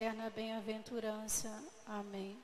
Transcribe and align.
eterna 0.00 0.30
bem-aventurança. 0.30 1.50
Amém. 1.84 2.40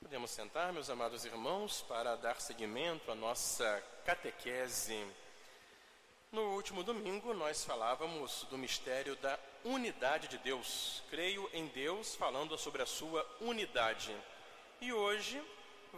Podemos 0.00 0.30
sentar, 0.30 0.72
meus 0.72 0.88
amados 0.88 1.24
irmãos, 1.24 1.82
para 1.88 2.14
dar 2.14 2.40
seguimento 2.40 3.10
à 3.10 3.16
nossa 3.16 3.82
catequese. 4.04 5.04
No 6.30 6.54
último 6.54 6.84
domingo, 6.84 7.34
nós 7.34 7.64
falávamos 7.64 8.46
do 8.48 8.56
mistério 8.56 9.16
da 9.16 9.36
unidade 9.64 10.28
de 10.28 10.38
Deus. 10.38 11.02
Creio 11.10 11.50
em 11.52 11.66
Deus, 11.66 12.14
falando 12.14 12.56
sobre 12.56 12.80
a 12.80 12.86
sua 12.86 13.28
unidade. 13.40 14.16
E 14.80 14.92
hoje 14.92 15.42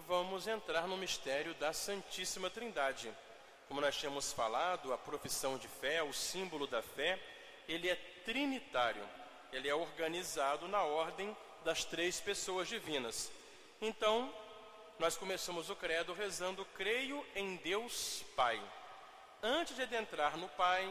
vamos 0.08 0.46
entrar 0.46 0.88
no 0.88 0.96
mistério 0.96 1.52
da 1.56 1.74
Santíssima 1.74 2.48
Trindade. 2.48 3.14
Como 3.68 3.80
nós 3.80 3.96
tínhamos 3.96 4.32
falado, 4.32 4.92
a 4.92 4.98
profissão 4.98 5.56
de 5.58 5.68
fé, 5.68 6.02
o 6.02 6.12
símbolo 6.12 6.66
da 6.66 6.82
fé, 6.82 7.18
ele 7.68 7.88
é 7.88 7.96
trinitário. 8.24 9.02
Ele 9.52 9.68
é 9.68 9.74
organizado 9.74 10.66
na 10.68 10.82
ordem 10.82 11.34
das 11.64 11.84
três 11.84 12.20
pessoas 12.20 12.68
divinas. 12.68 13.30
Então, 13.80 14.32
nós 14.98 15.16
começamos 15.16 15.70
o 15.70 15.76
credo 15.76 16.12
rezando: 16.12 16.64
Creio 16.76 17.24
em 17.34 17.56
Deus 17.56 18.24
Pai. 18.36 18.60
Antes 19.42 19.76
de 19.76 19.82
adentrar 19.82 20.36
no 20.36 20.48
Pai, 20.50 20.84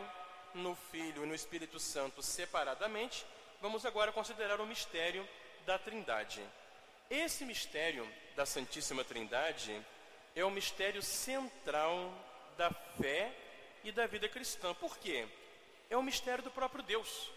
no 0.54 0.76
Filho 0.76 1.24
e 1.24 1.28
no 1.28 1.36
Espírito 1.36 1.80
Santo 1.80 2.22
separadamente, 2.22 3.26
vamos 3.62 3.86
agora 3.86 4.12
considerar 4.12 4.62
o 4.62 4.66
mistério 4.66 5.28
da 5.66 5.80
Trindade. 5.80 6.44
Esse 7.10 7.46
mistério 7.46 8.08
da 8.36 8.46
Santíssima 8.46 9.04
Trindade 9.04 9.82
é 10.36 10.44
o 10.44 10.52
mistério 10.52 11.02
central 11.02 12.14
da 12.58 12.72
fé 12.72 13.34
e 13.84 13.92
da 13.92 14.06
vida 14.08 14.28
cristã. 14.30 14.74
Por 14.74 14.98
quê? 14.98 15.28
É 15.90 15.98
o 15.98 16.04
mistério 16.04 16.44
do 16.44 16.52
próprio 16.52 16.84
Deus. 16.84 17.32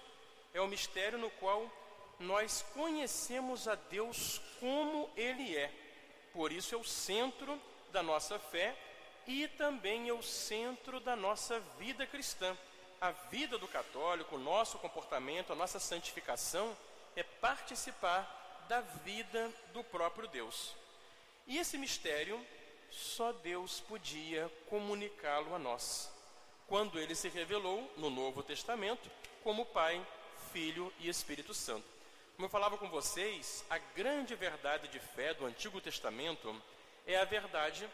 É 0.54 0.60
o 0.60 0.68
mistério 0.68 1.18
no 1.18 1.30
qual 1.32 1.70
nós 2.18 2.64
conhecemos 2.74 3.68
a 3.68 3.74
Deus 3.74 4.40
como 4.60 5.10
Ele 5.16 5.56
é. 5.56 5.70
Por 6.32 6.52
isso 6.52 6.74
é 6.74 6.78
o 6.78 6.84
centro 6.84 7.60
da 7.92 8.02
nossa 8.02 8.38
fé 8.38 8.76
e 9.26 9.48
também 9.48 10.08
é 10.08 10.12
o 10.12 10.22
centro 10.22 11.00
da 11.00 11.16
nossa 11.16 11.60
vida 11.78 12.06
cristã. 12.06 12.56
A 13.00 13.10
vida 13.10 13.58
do 13.58 13.68
católico, 13.68 14.36
o 14.36 14.40
nosso 14.40 14.78
comportamento, 14.78 15.52
a 15.52 15.56
nossa 15.56 15.78
santificação 15.78 16.76
é 17.14 17.22
participar 17.22 18.64
da 18.68 18.80
vida 18.80 19.52
do 19.72 19.84
próprio 19.84 20.28
Deus. 20.28 20.74
E 21.46 21.58
esse 21.58 21.76
mistério 21.78 22.44
só 22.90 23.32
Deus 23.32 23.80
podia 23.80 24.50
comunicá-lo 24.68 25.54
a 25.54 25.58
nós, 25.58 26.10
quando 26.66 26.98
ele 26.98 27.14
se 27.14 27.28
revelou 27.28 27.90
no 27.96 28.10
Novo 28.10 28.42
Testamento 28.42 29.10
como 29.42 29.66
Pai, 29.66 30.04
Filho 30.52 30.92
e 30.98 31.08
Espírito 31.08 31.54
Santo. 31.54 31.86
Como 32.34 32.46
eu 32.46 32.50
falava 32.50 32.76
com 32.76 32.88
vocês, 32.88 33.64
a 33.70 33.78
grande 33.78 34.34
verdade 34.34 34.88
de 34.88 34.98
fé 34.98 35.32
do 35.32 35.46
Antigo 35.46 35.80
Testamento 35.80 36.54
é 37.06 37.16
a 37.16 37.24
verdade 37.24 37.88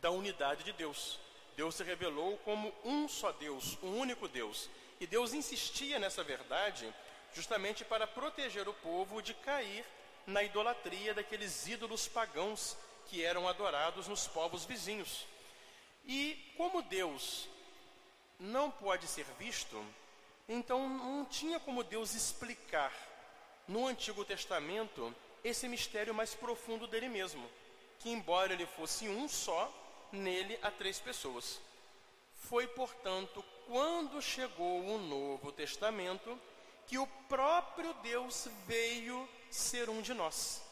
da 0.00 0.10
unidade 0.10 0.64
de 0.64 0.72
Deus. 0.72 1.18
Deus 1.56 1.74
se 1.74 1.82
revelou 1.82 2.36
como 2.38 2.72
um 2.84 3.08
só 3.08 3.32
Deus, 3.32 3.78
um 3.82 3.98
único 3.98 4.28
Deus. 4.28 4.68
E 5.00 5.06
Deus 5.06 5.32
insistia 5.32 5.98
nessa 5.98 6.22
verdade 6.22 6.92
justamente 7.34 7.84
para 7.84 8.06
proteger 8.06 8.68
o 8.68 8.74
povo 8.74 9.22
de 9.22 9.34
cair 9.34 9.84
na 10.26 10.42
idolatria 10.42 11.14
daqueles 11.14 11.66
ídolos 11.66 12.06
pagãos 12.06 12.76
que 13.08 13.24
eram 13.24 13.48
adorados 13.48 14.06
nos 14.06 14.26
povos 14.26 14.64
vizinhos. 14.64 15.26
E 16.04 16.52
como 16.56 16.82
Deus 16.82 17.48
não 18.38 18.70
pode 18.70 19.06
ser 19.06 19.26
visto, 19.38 19.84
então 20.48 20.88
não 20.88 21.24
tinha 21.24 21.58
como 21.58 21.82
Deus 21.82 22.14
explicar 22.14 22.92
no 23.66 23.86
Antigo 23.86 24.24
Testamento 24.24 25.14
esse 25.44 25.68
mistério 25.68 26.14
mais 26.14 26.34
profundo 26.34 26.86
dele 26.86 27.08
mesmo, 27.08 27.48
que 27.98 28.10
embora 28.10 28.52
ele 28.52 28.66
fosse 28.66 29.08
um 29.08 29.28
só, 29.28 29.72
nele 30.12 30.58
há 30.62 30.70
três 30.70 30.98
pessoas. 30.98 31.60
Foi, 32.34 32.66
portanto, 32.66 33.44
quando 33.66 34.22
chegou 34.22 34.84
o 34.86 34.98
Novo 34.98 35.52
Testamento 35.52 36.38
que 36.86 36.96
o 36.96 37.06
próprio 37.28 37.92
Deus 37.94 38.48
veio 38.66 39.28
ser 39.50 39.90
um 39.90 40.00
de 40.00 40.14
nós. 40.14 40.62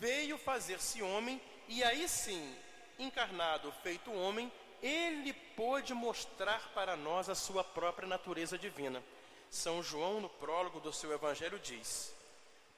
Veio 0.00 0.36
fazer-se 0.36 1.00
homem 1.02 1.40
e 1.72 1.82
aí 1.82 2.06
sim, 2.06 2.54
encarnado, 2.98 3.72
feito 3.82 4.12
homem, 4.12 4.52
ele 4.82 5.32
pôde 5.32 5.94
mostrar 5.94 6.70
para 6.74 6.96
nós 6.96 7.30
a 7.30 7.34
sua 7.34 7.64
própria 7.64 8.06
natureza 8.06 8.58
divina. 8.58 9.02
São 9.50 9.82
João, 9.82 10.20
no 10.20 10.28
prólogo 10.28 10.80
do 10.80 10.92
seu 10.92 11.10
evangelho, 11.12 11.58
diz: 11.58 12.14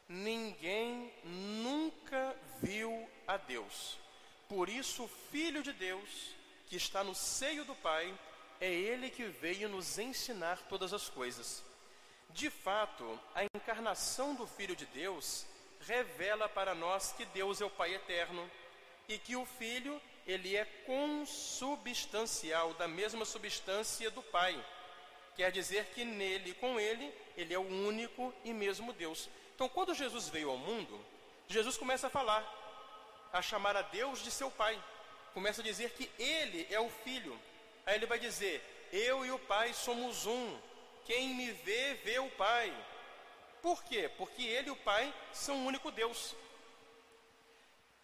Ninguém 0.08 1.12
nunca 1.24 2.36
viu 2.62 3.08
a 3.26 3.36
Deus. 3.36 3.98
Por 4.48 4.68
isso, 4.68 5.02
o 5.02 5.08
Filho 5.08 5.60
de 5.60 5.72
Deus, 5.72 6.32
que 6.68 6.76
está 6.76 7.02
no 7.02 7.16
seio 7.16 7.64
do 7.64 7.74
Pai, 7.74 8.16
é 8.60 8.72
ele 8.72 9.10
que 9.10 9.24
veio 9.24 9.68
nos 9.68 9.98
ensinar 9.98 10.58
todas 10.68 10.92
as 10.92 11.08
coisas. 11.08 11.64
De 12.30 12.48
fato, 12.48 13.18
a 13.34 13.44
encarnação 13.44 14.36
do 14.36 14.46
Filho 14.46 14.76
de 14.76 14.86
Deus 14.86 15.46
revela 15.80 16.48
para 16.48 16.76
nós 16.76 17.12
que 17.12 17.24
Deus 17.24 17.60
é 17.60 17.64
o 17.64 17.70
Pai 17.70 17.92
eterno 17.92 18.48
e 19.08 19.18
que 19.18 19.36
o 19.36 19.44
Filho, 19.44 20.00
ele 20.26 20.56
é 20.56 20.64
consubstancial 20.86 22.72
da 22.74 22.88
mesma 22.88 23.24
substância 23.24 24.10
do 24.10 24.22
Pai. 24.22 24.62
Quer 25.36 25.50
dizer 25.50 25.86
que 25.86 26.04
nele, 26.04 26.54
com 26.54 26.78
ele, 26.78 27.12
ele 27.36 27.52
é 27.52 27.58
o 27.58 27.62
único 27.62 28.32
e 28.44 28.52
mesmo 28.52 28.92
Deus. 28.92 29.28
Então, 29.54 29.68
quando 29.68 29.94
Jesus 29.94 30.28
veio 30.28 30.50
ao 30.50 30.56
mundo, 30.56 31.04
Jesus 31.48 31.76
começa 31.76 32.06
a 32.06 32.10
falar, 32.10 32.42
a 33.32 33.42
chamar 33.42 33.76
a 33.76 33.82
Deus 33.82 34.22
de 34.22 34.30
seu 34.30 34.50
Pai. 34.50 34.82
Começa 35.32 35.60
a 35.60 35.64
dizer 35.64 35.90
que 35.90 36.10
ele 36.18 36.66
é 36.70 36.78
o 36.78 36.88
Filho. 36.88 37.38
Aí 37.84 37.96
ele 37.96 38.06
vai 38.06 38.18
dizer: 38.18 38.62
Eu 38.92 39.26
e 39.26 39.30
o 39.30 39.38
Pai 39.38 39.74
somos 39.74 40.26
um. 40.26 40.58
Quem 41.04 41.34
me 41.34 41.50
vê, 41.50 41.94
vê 42.04 42.18
o 42.18 42.30
Pai. 42.30 42.72
Por 43.60 43.82
quê? 43.84 44.10
Porque 44.16 44.42
ele 44.42 44.68
e 44.68 44.70
o 44.72 44.76
Pai 44.76 45.12
são 45.32 45.56
um 45.56 45.66
único 45.66 45.90
Deus. 45.90 46.34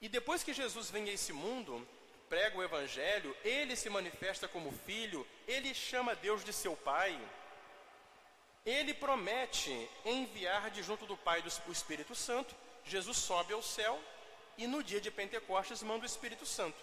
E 0.01 0.09
depois 0.09 0.43
que 0.43 0.55
Jesus 0.55 0.91
vem 0.91 1.09
a 1.09 1.13
esse 1.13 1.33
mundo, 1.33 1.87
prega 2.29 2.57
o 2.57 2.63
Evangelho, 2.63 3.37
ele 3.45 3.77
se 3.77 3.91
manifesta 3.91 4.49
como 4.49 4.73
filho, 4.73 5.27
ele 5.47 5.75
chama 5.75 6.15
Deus 6.15 6.45
de 6.45 6.53
seu 6.53 6.77
Pai. 6.77 7.19
Ele 8.65 8.95
promete 8.95 9.89
enviar 10.05 10.71
de 10.71 10.83
junto 10.83 11.07
do 11.07 11.17
Pai 11.17 11.43
o 11.67 11.73
Espírito 11.73 12.15
Santo. 12.15 12.55
Jesus 12.85 13.19
sobe 13.19 13.53
ao 13.53 13.63
céu 13.63 14.01
e 14.57 14.67
no 14.67 14.83
dia 14.83 15.01
de 15.01 15.11
Pentecostes 15.11 15.83
manda 15.83 16.05
o 16.05 16.07
Espírito 16.07 16.47
Santo. 16.47 16.79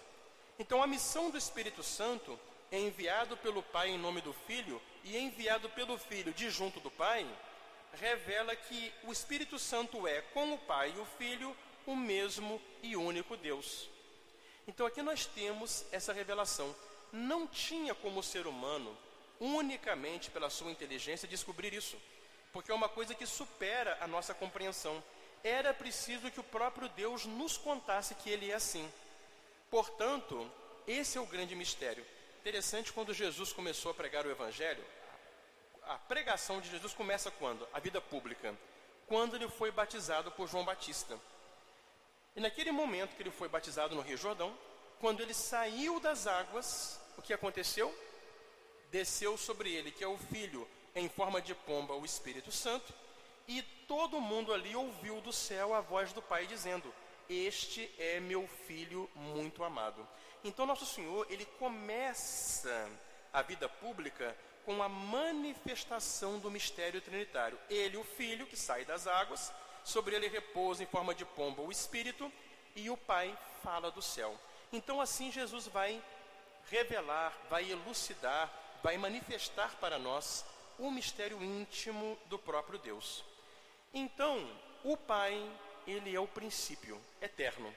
Então 0.58 0.82
a 0.82 0.86
missão 0.86 1.30
do 1.30 1.38
Espírito 1.38 1.82
Santo 1.82 2.38
é 2.70 2.78
enviado 2.78 3.36
pelo 3.36 3.62
Pai 3.62 3.90
em 3.90 3.98
nome 3.98 4.20
do 4.20 4.32
Filho 4.32 4.80
e 5.04 5.16
enviado 5.16 5.68
pelo 5.70 5.96
Filho 5.96 6.32
de 6.32 6.50
junto 6.50 6.80
do 6.80 6.90
Pai, 6.90 7.26
revela 7.94 8.54
que 8.54 8.92
o 9.04 9.12
Espírito 9.12 9.58
Santo 9.58 10.06
é, 10.06 10.20
com 10.20 10.52
o 10.52 10.58
Pai 10.58 10.92
e 10.94 11.00
o 11.00 11.06
Filho, 11.16 11.56
o 11.88 11.96
mesmo 11.96 12.60
e 12.82 12.94
único 12.96 13.34
Deus. 13.34 13.88
Então 14.66 14.86
aqui 14.86 15.00
nós 15.00 15.24
temos 15.24 15.86
essa 15.90 16.12
revelação. 16.12 16.76
Não 17.10 17.46
tinha 17.46 17.94
como 17.94 18.22
ser 18.22 18.46
humano, 18.46 18.94
unicamente 19.40 20.30
pela 20.30 20.50
sua 20.50 20.70
inteligência, 20.70 21.26
descobrir 21.26 21.72
isso, 21.72 21.96
porque 22.52 22.70
é 22.70 22.74
uma 22.74 22.90
coisa 22.90 23.14
que 23.14 23.24
supera 23.24 23.96
a 24.02 24.06
nossa 24.06 24.34
compreensão. 24.34 25.02
Era 25.42 25.72
preciso 25.72 26.30
que 26.30 26.40
o 26.40 26.44
próprio 26.44 26.90
Deus 26.90 27.24
nos 27.24 27.56
contasse 27.56 28.14
que 28.16 28.28
Ele 28.28 28.50
é 28.50 28.54
assim. 28.54 28.86
Portanto, 29.70 30.50
esse 30.86 31.16
é 31.16 31.20
o 31.22 31.26
grande 31.26 31.54
mistério. 31.54 32.04
Interessante 32.40 32.92
quando 32.92 33.14
Jesus 33.14 33.50
começou 33.50 33.92
a 33.92 33.94
pregar 33.94 34.26
o 34.26 34.30
Evangelho, 34.30 34.84
a 35.86 35.96
pregação 35.96 36.60
de 36.60 36.68
Jesus 36.68 36.92
começa 36.92 37.30
quando? 37.30 37.66
A 37.72 37.80
vida 37.80 37.98
pública. 37.98 38.54
Quando 39.06 39.36
ele 39.36 39.48
foi 39.48 39.70
batizado 39.70 40.30
por 40.32 40.46
João 40.46 40.66
Batista. 40.66 41.18
E 42.38 42.40
naquele 42.40 42.70
momento 42.70 43.16
que 43.16 43.22
ele 43.24 43.32
foi 43.32 43.48
batizado 43.48 43.96
no 43.96 44.00
Rio 44.00 44.16
Jordão, 44.16 44.56
quando 45.00 45.20
ele 45.20 45.34
saiu 45.34 45.98
das 45.98 46.28
águas, 46.28 47.00
o 47.16 47.20
que 47.20 47.32
aconteceu? 47.32 47.92
Desceu 48.92 49.36
sobre 49.36 49.74
ele, 49.74 49.90
que 49.90 50.04
é 50.04 50.06
o 50.06 50.16
filho, 50.16 50.64
em 50.94 51.08
forma 51.08 51.42
de 51.42 51.52
pomba, 51.52 51.94
o 51.94 52.04
Espírito 52.04 52.52
Santo, 52.52 52.94
e 53.48 53.60
todo 53.88 54.20
mundo 54.20 54.54
ali 54.54 54.76
ouviu 54.76 55.20
do 55.20 55.32
céu 55.32 55.74
a 55.74 55.80
voz 55.80 56.12
do 56.12 56.22
Pai 56.22 56.46
dizendo: 56.46 56.94
Este 57.28 57.92
é 57.98 58.20
meu 58.20 58.46
filho 58.68 59.10
muito 59.16 59.64
amado. 59.64 60.06
Então, 60.44 60.64
Nosso 60.64 60.86
Senhor, 60.86 61.26
ele 61.28 61.44
começa 61.58 62.88
a 63.32 63.42
vida 63.42 63.68
pública 63.68 64.36
com 64.64 64.80
a 64.80 64.88
manifestação 64.88 66.38
do 66.38 66.52
mistério 66.52 67.00
trinitário. 67.00 67.58
Ele, 67.68 67.96
o 67.96 68.04
Filho, 68.04 68.46
que 68.46 68.56
sai 68.56 68.84
das 68.84 69.08
águas, 69.08 69.52
sobre 69.84 70.14
ele 70.16 70.28
repousa 70.28 70.82
em 70.82 70.86
forma 70.86 71.14
de 71.14 71.24
pomba 71.24 71.62
o 71.62 71.70
Espírito, 71.70 72.30
e 72.74 72.90
o 72.90 72.96
Pai 72.96 73.36
fala 73.62 73.90
do 73.90 74.02
céu. 74.02 74.38
Então, 74.72 75.00
assim, 75.00 75.32
Jesus 75.32 75.66
vai 75.66 76.02
revelar, 76.70 77.36
vai 77.48 77.70
elucidar, 77.70 78.52
vai 78.82 78.96
manifestar 78.96 79.74
para 79.76 79.98
nós 79.98 80.44
o 80.78 80.90
mistério 80.90 81.42
íntimo 81.42 82.18
do 82.26 82.38
próprio 82.38 82.78
Deus. 82.78 83.24
Então, 83.92 84.48
o 84.84 84.96
Pai, 84.96 85.34
ele 85.86 86.14
é 86.14 86.20
o 86.20 86.28
princípio 86.28 87.00
eterno. 87.20 87.74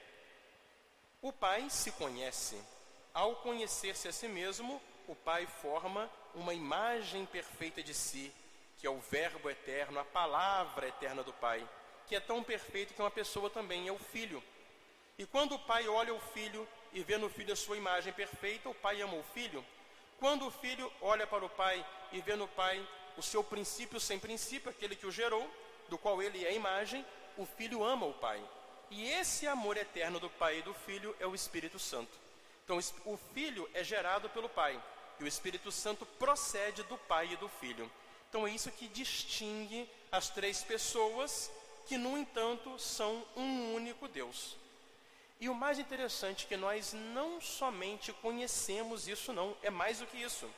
O 1.20 1.32
Pai 1.32 1.68
se 1.70 1.92
conhece. 1.92 2.60
Ao 3.14 3.36
conhecer-se 3.36 4.08
a 4.08 4.12
si 4.12 4.28
mesmo, 4.28 4.80
o 5.08 5.14
Pai 5.14 5.46
forma 5.46 6.10
uma 6.34 6.54
imagem 6.54 7.26
perfeita 7.26 7.82
de 7.82 7.94
si, 7.94 8.32
que 8.78 8.86
é 8.86 8.90
o 8.90 9.00
Verbo 9.00 9.50
eterno, 9.50 9.98
a 9.98 10.04
palavra 10.04 10.88
eterna 10.88 11.22
do 11.22 11.32
Pai, 11.32 11.66
que 12.12 12.16
é 12.16 12.20
tão 12.20 12.42
perfeito 12.42 12.92
que 12.92 13.00
uma 13.00 13.10
pessoa 13.10 13.48
também 13.48 13.88
é 13.88 13.90
o 13.90 13.98
Filho. 13.98 14.42
E 15.16 15.24
quando 15.24 15.54
o 15.54 15.58
Pai 15.58 15.88
olha 15.88 16.12
o 16.12 16.20
Filho 16.20 16.68
e 16.92 17.02
vê 17.02 17.16
no 17.16 17.30
Filho 17.30 17.54
a 17.54 17.56
sua 17.56 17.74
imagem 17.74 18.12
perfeita, 18.12 18.68
o 18.68 18.74
Pai 18.74 19.00
ama 19.00 19.14
o 19.14 19.22
Filho. 19.22 19.64
Quando 20.20 20.46
o 20.46 20.50
Filho 20.50 20.92
olha 21.00 21.26
para 21.26 21.42
o 21.42 21.48
Pai 21.48 21.82
e 22.12 22.20
vê 22.20 22.36
no 22.36 22.46
Pai 22.46 22.86
o 23.16 23.22
seu 23.22 23.42
princípio 23.42 23.98
sem 23.98 24.18
princípio, 24.18 24.68
aquele 24.68 24.94
que 24.94 25.06
o 25.06 25.10
gerou, 25.10 25.50
do 25.88 25.96
qual 25.96 26.22
ele 26.22 26.44
é 26.44 26.48
a 26.48 26.52
imagem, 26.52 27.02
o 27.38 27.46
Filho 27.46 27.82
ama 27.82 28.04
o 28.04 28.12
Pai. 28.12 28.44
E 28.90 29.08
esse 29.08 29.46
amor 29.46 29.78
eterno 29.78 30.20
do 30.20 30.28
Pai 30.28 30.58
e 30.58 30.62
do 30.62 30.74
Filho 30.74 31.16
é 31.18 31.26
o 31.26 31.34
Espírito 31.34 31.78
Santo. 31.78 32.12
Então, 32.62 32.78
o 33.06 33.16
Filho 33.32 33.66
é 33.72 33.82
gerado 33.82 34.28
pelo 34.28 34.50
Pai 34.50 34.78
e 35.18 35.24
o 35.24 35.26
Espírito 35.26 35.72
Santo 35.72 36.04
procede 36.04 36.82
do 36.82 36.98
Pai 36.98 37.32
e 37.32 37.36
do 37.36 37.48
Filho. 37.48 37.90
Então, 38.28 38.46
é 38.46 38.50
isso 38.50 38.70
que 38.70 38.86
distingue 38.86 39.88
as 40.10 40.28
três 40.28 40.62
pessoas 40.62 41.50
que, 41.86 41.96
no 41.96 42.16
entanto, 42.16 42.78
são 42.78 43.24
um 43.36 43.74
único 43.74 44.08
Deus. 44.08 44.56
E 45.40 45.48
o 45.48 45.54
mais 45.54 45.78
interessante 45.78 46.44
é 46.44 46.48
que 46.48 46.56
nós 46.56 46.92
não 46.92 47.40
somente 47.40 48.12
conhecemos 48.12 49.08
isso, 49.08 49.32
não, 49.32 49.56
é 49.62 49.70
mais 49.70 49.98
do 49.98 50.06
que 50.06 50.16
isso. 50.16 50.48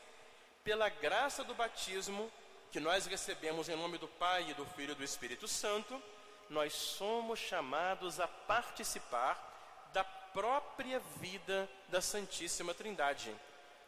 Pela 0.63 0.89
graça 0.89 1.43
do 1.43 1.55
batismo, 1.55 2.31
que 2.71 2.81
nós 2.81 3.07
recebemos 3.07 3.69
em 3.69 3.77
nome 3.77 3.99
do 3.99 4.09
Pai 4.09 4.51
e 4.51 4.55
do 4.55 4.67
Filho 4.67 4.93
e 4.93 4.95
do 4.97 5.05
Espírito 5.05 5.49
Santo, 5.49 6.03
nós 6.51 6.73
somos 6.73 7.39
chamados 7.39 8.21
a 8.21 8.29
participar 8.29 9.89
da 9.93 10.05
própria 10.05 10.99
vida 11.21 11.69
da 11.89 12.03
Santíssima 12.03 12.75
Trindade. 12.75 13.35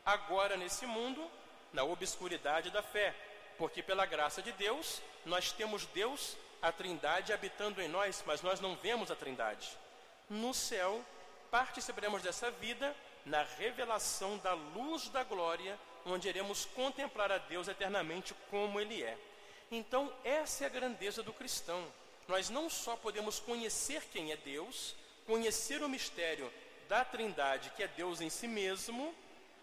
Agora, 0.04 0.56
nesse 0.56 0.86
mundo, 0.86 1.28
na 1.72 1.82
obscuridade 1.84 2.70
da 2.70 2.82
fé, 2.82 3.14
porque 3.58 3.82
pela 3.82 4.06
graça 4.06 4.40
de 4.40 4.52
Deus, 4.52 5.02
nós 5.24 5.50
temos 5.50 5.84
Deus, 5.86 6.36
a 6.61 6.73
Trindade, 6.73 7.32
habitando 7.32 7.81
em 7.81 7.88
nós, 7.88 8.23
mas 8.26 8.43
nós 8.43 8.61
não 8.61 8.76
vemos 8.76 9.11
a 9.11 9.17
Trindade. 9.17 9.69
No 10.29 10.53
céu, 10.53 11.05
participaremos 11.50 12.23
dessa 12.23 12.50
vida 12.50 12.94
na 13.25 13.43
revelação 13.43 14.38
da 14.38 14.55
luz 14.55 15.08
da 15.08 15.25
glória, 15.25 15.79
onde 16.05 16.29
iremos 16.29 16.64
contemplar 16.64 17.32
a 17.32 17.38
Deus 17.38 17.69
eternamente 17.69 18.35
como 18.50 18.81
Ele 18.81 19.03
é. 19.03 19.19
Então, 19.70 20.12
essa 20.23 20.64
é 20.64 20.67
a 20.67 20.70
grandeza 20.70 21.23
do 21.23 21.32
cristão. 21.32 21.85
Nós 22.29 22.49
não 22.49 22.70
só 22.70 22.97
podemos 22.97 23.41
conhecer 23.41 24.03
quem 24.12 24.32
é 24.32 24.37
Deus, 24.37 24.94
conhecer 25.26 25.82
o 25.82 25.88
mistério 25.88 26.53
da 26.88 27.05
Trindade, 27.05 27.70
que 27.70 27.82
é 27.82 27.88
Deus 27.88 28.20
em 28.20 28.31
si 28.31 28.47
mesmo, 28.47 29.14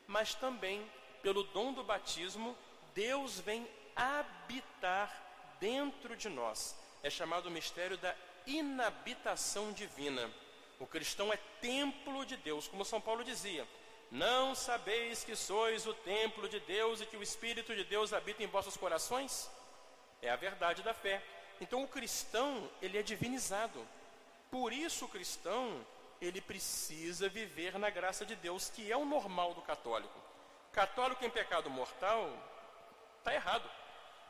mas 0.08 0.36
também, 0.36 0.86
pelo 1.22 1.44
dom 1.44 1.72
do 1.72 1.84
batismo, 1.84 2.58
Deus 2.94 3.40
vem 3.40 3.68
habitar 3.96 5.56
dentro 5.60 6.16
de 6.16 6.28
nós. 6.28 6.76
É 7.04 7.10
chamado 7.10 7.48
o 7.48 7.52
mistério 7.52 7.98
da 7.98 8.16
inabitação 8.48 9.74
divina. 9.74 10.32
O 10.80 10.88
cristão 10.88 11.32
é 11.32 11.38
templo 11.62 12.26
de 12.26 12.38
Deus, 12.38 12.68
como 12.68 12.86
São 12.86 13.00
Paulo 13.00 13.24
dizia. 13.24 13.68
Não 14.10 14.56
sabeis 14.56 15.24
que 15.24 15.36
sois 15.36 15.86
o 15.86 15.94
templo 15.94 16.48
de 16.48 16.60
Deus 16.62 17.02
e 17.02 17.06
que 17.06 17.18
o 17.18 17.24
Espírito 17.24 17.76
de 17.76 17.84
Deus 17.84 18.14
habita 18.14 18.42
em 18.42 18.48
vossos 18.48 18.78
corações? 18.78 19.50
É 20.22 20.30
a 20.30 20.36
verdade 20.36 20.82
da 20.82 20.94
fé. 20.94 21.22
Então 21.60 21.84
o 21.84 21.88
cristão, 21.88 22.70
ele 22.82 22.98
é 22.98 23.04
divinizado. 23.04 23.86
Por 24.50 24.72
isso 24.72 25.06
o 25.06 25.10
cristão, 25.10 25.86
ele 26.22 26.40
precisa 26.40 27.28
viver 27.28 27.78
na 27.78 27.90
graça 27.90 28.26
de 28.26 28.36
Deus, 28.36 28.70
que 28.70 28.92
é 28.92 28.96
o 28.96 29.06
normal 29.06 29.54
do 29.54 29.62
católico. 29.62 30.18
Católico 30.72 31.26
em 31.26 31.30
pecado 31.30 31.70
mortal 31.70 32.32
está 33.20 33.34
errado. 33.34 33.70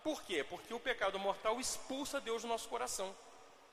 Por 0.04 0.22
quê? 0.24 0.44
Porque 0.44 0.74
o 0.74 0.80
pecado 0.80 1.18
mortal 1.18 1.60
expulsa 1.60 2.20
Deus 2.20 2.42
do 2.42 2.48
nosso 2.48 2.68
coração. 2.68 3.16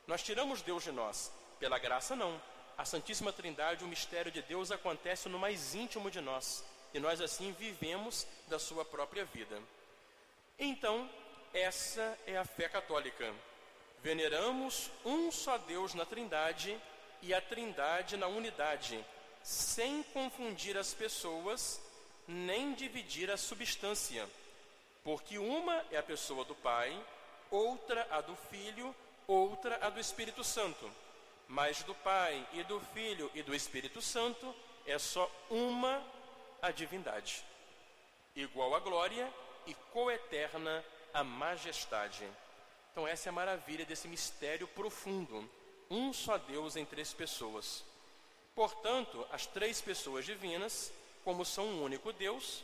Nós 0.06 0.22
tiramos 0.22 0.62
Deus 0.62 0.84
de 0.84 0.92
nós. 0.92 1.32
Pela 1.58 1.78
graça, 1.78 2.14
não. 2.14 2.40
A 2.78 2.84
Santíssima 2.84 3.32
Trindade, 3.32 3.84
o 3.84 3.88
mistério 3.88 4.30
de 4.30 4.40
Deus, 4.40 4.70
acontece 4.70 5.28
no 5.28 5.38
mais 5.38 5.74
íntimo 5.74 6.10
de 6.10 6.20
nós. 6.20 6.64
E 6.94 6.98
nós 6.98 7.20
assim 7.20 7.52
vivemos 7.52 8.26
da 8.48 8.58
sua 8.58 8.84
própria 8.84 9.24
vida. 9.24 9.60
Então, 10.58 11.10
essa 11.52 12.18
é 12.26 12.36
a 12.36 12.44
fé 12.44 12.68
católica. 12.68 13.34
Veneramos 14.02 14.90
um 15.04 15.30
só 15.30 15.58
Deus 15.58 15.94
na 15.94 16.06
Trindade 16.06 16.80
e 17.22 17.34
a 17.34 17.40
Trindade 17.40 18.16
na 18.16 18.26
unidade, 18.28 19.04
sem 19.42 20.02
confundir 20.04 20.76
as 20.76 20.94
pessoas, 20.94 21.80
nem 22.26 22.72
dividir 22.72 23.30
a 23.30 23.36
substância. 23.36 24.28
Porque 25.02 25.38
uma 25.38 25.84
é 25.90 25.96
a 25.96 26.02
pessoa 26.02 26.44
do 26.44 26.54
Pai, 26.54 26.98
outra 27.50 28.06
a 28.10 28.20
do 28.20 28.36
Filho, 28.36 28.94
outra 29.26 29.78
a 29.84 29.90
do 29.90 29.98
Espírito 29.98 30.44
Santo. 30.44 30.90
Mas 31.48 31.82
do 31.82 31.94
Pai 31.94 32.46
e 32.52 32.62
do 32.62 32.80
Filho 32.80 33.30
e 33.34 33.42
do 33.42 33.54
Espírito 33.54 34.00
Santo 34.00 34.54
é 34.86 34.98
só 34.98 35.30
uma 35.50 36.02
a 36.62 36.70
divindade, 36.70 37.44
igual 38.36 38.74
a 38.74 38.80
glória 38.80 39.32
e 39.66 39.74
coeterna 39.92 40.84
a 41.12 41.24
majestade. 41.24 42.28
Então, 42.92 43.06
essa 43.06 43.28
é 43.28 43.30
a 43.30 43.32
maravilha 43.32 43.84
desse 43.84 44.08
mistério 44.08 44.68
profundo. 44.68 45.48
Um 45.90 46.12
só 46.12 46.38
Deus 46.38 46.76
em 46.76 46.84
três 46.84 47.12
pessoas. 47.12 47.84
Portanto, 48.54 49.26
as 49.32 49.46
três 49.46 49.80
pessoas 49.80 50.24
divinas, 50.24 50.92
como 51.24 51.44
são 51.44 51.66
um 51.66 51.82
único 51.82 52.12
Deus, 52.12 52.62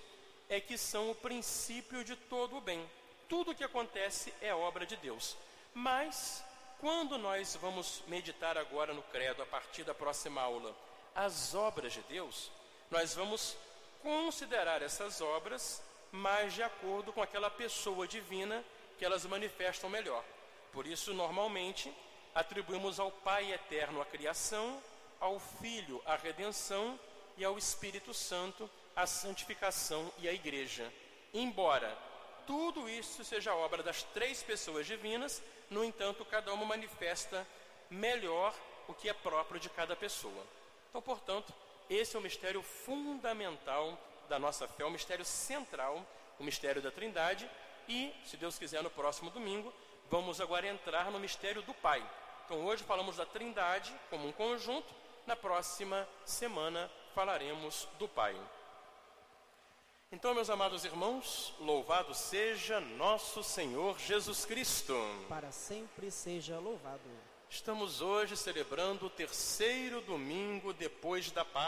é 0.48 0.60
que 0.60 0.78
são 0.78 1.10
o 1.10 1.14
princípio 1.14 2.04
de 2.04 2.16
todo 2.16 2.56
o 2.56 2.60
bem. 2.60 2.88
Tudo 3.28 3.50
o 3.50 3.54
que 3.54 3.64
acontece 3.64 4.32
é 4.40 4.54
obra 4.54 4.86
de 4.86 4.96
Deus. 4.96 5.36
Mas, 5.74 6.44
quando 6.80 7.18
nós 7.18 7.56
vamos 7.56 8.02
meditar 8.06 8.56
agora 8.56 8.94
no 8.94 9.02
Credo, 9.02 9.42
a 9.42 9.46
partir 9.46 9.84
da 9.84 9.94
próxima 9.94 10.40
aula, 10.40 10.74
as 11.14 11.54
obras 11.54 11.92
de 11.92 12.00
Deus, 12.02 12.50
nós 12.90 13.14
vamos 13.14 13.56
considerar 14.02 14.82
essas 14.82 15.20
obras 15.20 15.82
mais 16.12 16.54
de 16.54 16.62
acordo 16.62 17.12
com 17.12 17.20
aquela 17.20 17.50
pessoa 17.50 18.06
divina 18.06 18.64
que 18.98 19.04
elas 19.04 19.26
manifestam 19.26 19.90
melhor. 19.90 20.24
Por 20.72 20.86
isso, 20.86 21.12
normalmente, 21.12 21.92
atribuímos 22.34 23.00
ao 23.00 23.10
Pai 23.10 23.52
eterno 23.52 24.00
a 24.00 24.06
criação, 24.06 24.80
ao 25.18 25.38
Filho 25.40 26.00
a 26.06 26.16
redenção 26.16 26.98
e 27.36 27.44
ao 27.44 27.58
Espírito 27.58 28.14
Santo 28.14 28.70
a 28.96 29.06
santificação 29.06 30.10
e 30.18 30.28
a 30.28 30.32
igreja. 30.32 30.90
Embora 31.32 31.96
tudo 32.46 32.88
isso 32.88 33.24
seja 33.24 33.54
obra 33.54 33.82
das 33.82 34.02
três 34.02 34.42
pessoas 34.42 34.86
divinas, 34.86 35.42
no 35.68 35.84
entanto, 35.84 36.24
cada 36.24 36.52
uma 36.54 36.64
manifesta 36.64 37.46
melhor 37.90 38.54
o 38.88 38.94
que 38.94 39.08
é 39.08 39.12
próprio 39.12 39.60
de 39.60 39.68
cada 39.68 39.94
pessoa. 39.94 40.46
Então, 40.88 41.02
portanto, 41.02 41.52
esse 41.90 42.16
é 42.16 42.18
o 42.18 42.22
mistério 42.22 42.62
fundamental 42.62 43.98
da 44.28 44.38
nossa 44.38 44.66
fé, 44.66 44.84
o 44.84 44.90
mistério 44.90 45.24
central, 45.24 46.04
o 46.38 46.44
mistério 46.44 46.80
da 46.80 46.90
Trindade, 46.90 47.50
e, 47.88 48.12
se 48.24 48.36
Deus 48.36 48.58
quiser, 48.58 48.82
no 48.82 48.90
próximo 48.90 49.30
domingo, 49.30 49.72
vamos 50.10 50.40
agora 50.40 50.66
entrar 50.66 51.10
no 51.10 51.18
mistério 51.18 51.62
do 51.62 51.74
Pai. 51.74 52.04
Então, 52.44 52.64
hoje 52.64 52.84
falamos 52.84 53.16
da 53.16 53.26
Trindade 53.26 53.94
como 54.08 54.26
um 54.28 54.32
conjunto, 54.32 54.92
na 55.26 55.34
próxima 55.34 56.08
semana 56.24 56.90
falaremos 57.14 57.88
do 57.98 58.08
Pai. 58.08 58.36
Então, 60.12 60.32
meus 60.32 60.48
amados 60.48 60.84
irmãos, 60.84 61.52
louvado 61.58 62.14
seja 62.14 62.80
nosso 62.80 63.42
Senhor 63.42 63.98
Jesus 63.98 64.44
Cristo. 64.44 64.94
Para 65.28 65.50
sempre 65.50 66.12
seja 66.12 66.60
louvado. 66.60 67.02
Estamos 67.50 68.00
hoje 68.00 68.36
celebrando 68.36 69.06
o 69.06 69.10
terceiro 69.10 70.00
domingo 70.00 70.72
depois 70.72 71.32
da 71.32 71.44
Páscoa. 71.44 71.64